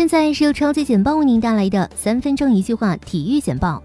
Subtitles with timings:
[0.00, 3.82] 现在是由超级简报为您带来的三分钟一句话体育简报。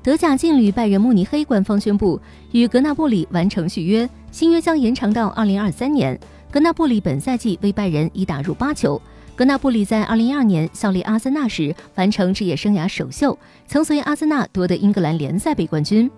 [0.00, 2.20] 德甲劲旅拜仁慕尼黑官方宣布
[2.52, 6.16] 与格纳布里完成续约，新约将延长到二零二三年。
[6.48, 9.02] 格纳布里本赛季为拜仁已打入八球。
[9.34, 13.36] 格纳布里在二零一二年效力阿森纳时完成职业生涯首秀，
[13.66, 16.08] 曾随阿森纳夺得英格兰联赛杯冠军。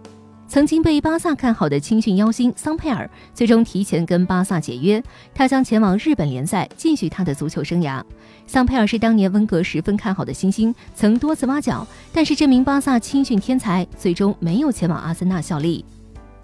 [0.46, 5.02] 曾经被巴萨看好的青训妖星桑佩尔，最终提前跟巴萨解约，
[5.34, 8.02] 他将前往日本联赛继续他的足球生涯。
[8.46, 15.84] 桑佩尔是当年温格十分看好的新星，曾多次挖角，但是这名巴萨青训天才最终没有前往阿森纳效力。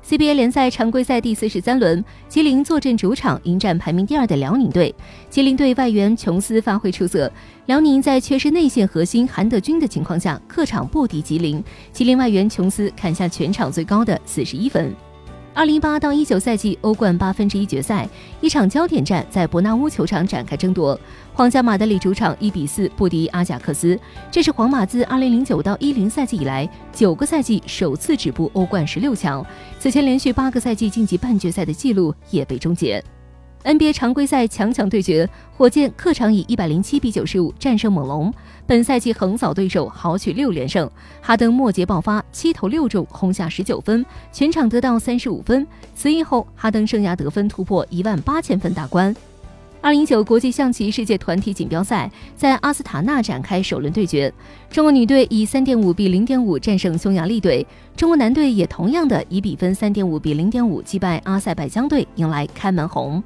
[0.06, 4.92] CBA 联赛常规赛第四十三轮，吉林坐镇主场迎战排名第二的辽宁队。
[5.28, 7.30] 吉林队外援琼斯发挥出色，
[7.66, 11.62] 辽宁在缺失内线核心韩德君的情况下，客场不敌吉林。
[11.92, 14.92] 吉林外援琼斯砍下全场最高的四十一分。
[15.52, 18.08] 二零一八到一九赛季欧冠八分之一决赛，
[18.40, 20.98] 一场焦点战在伯纳乌球场展开争夺。
[21.34, 23.98] 皇家马德里主场一比四不敌阿贾克斯，
[24.30, 29.44] 这是皇马自二零零九到一零赛季以来九个赛季首次止步欧冠十六强。
[29.78, 33.02] 此前连续八个赛季晋级半决赛的记录也被终结。
[33.62, 38.32] NBA 常规赛强强对决，火箭客场以一百零七比九十五战胜猛龙，
[38.66, 40.90] 本赛季横扫对手，豪取六连胜。
[41.20, 45.66] 哈登末节爆发，七投六中，轰下十九分，全场得到三十五分。
[45.94, 49.14] 此役后，哈登生涯得分突破一万八千分大关。
[49.82, 54.32] 二零一九国际象棋世界团体锦标赛在阿斯塔纳展开首轮对决，
[54.70, 63.22] 中国女队以三点五比零点五战胜匈牙利队，中国男队也同样的以比分三点五比零点五击败阿塞拜疆队，迎来开门红。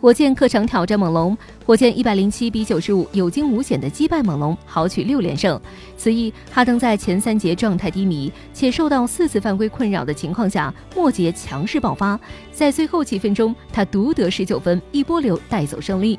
[0.00, 5.60] 火箭客场挑战猛龙，火箭一百零七比九十五有惊无险的击败猛龙，豪取六连胜。
[5.94, 12.18] 此役，哈登在前三节状态低迷且受到四次犯规困扰的情况下，末节强势爆发，
[12.50, 16.18] 在最后几分钟，他独得十九分，一波流带走胜利。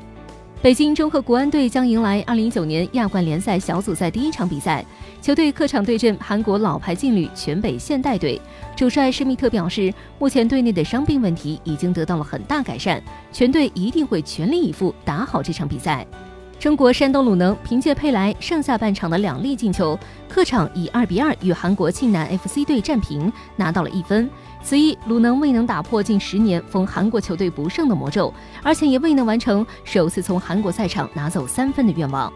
[0.62, 4.86] 北京中赫国安队将迎来二零一九年亚冠联赛小组赛第一场比赛，
[5.20, 8.40] 球队客场对阵韩国老牌劲旅全北现代队。
[8.76, 13.02] 主帅施密特表示，目前队内的伤病问题已经得到了很大改善，
[13.32, 16.06] 全队一定会全力以赴打好这场比赛。
[16.62, 24.30] 中国山东鲁能凭借佩莱上下半场的两粒进球，客场以二比二与韩国庆南 FC 队战平，拿到了一分。
[24.62, 32.32] 此役鲁能未能打破近十年逢韩国球队不胜的魔咒，而且也未能完成首次从韩国赛场拿走三分的愿望。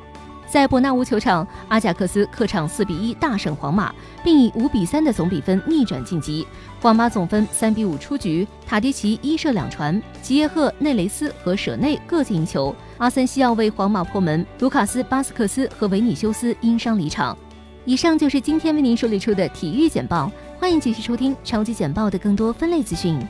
[0.49, 3.95] 在伯纳乌球场，阿贾克斯客场四比一大胜皇马，
[4.25, 6.45] 并以五比三的总比分逆转晋级。
[6.83, 12.75] 皇马总分三比五出局，塔迪奇一射两传，吉耶赫、内雷斯和舍内各进一球。
[12.99, 17.37] 阿森西奥为皇马破门，卢卡斯·巴斯克斯和维尼修斯因伤离场。
[17.85, 23.21] 以上就是今天为您梳理出的体育简报，欢迎继续收听超级简报的更多分类资讯。